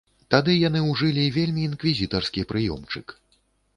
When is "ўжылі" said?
0.91-1.25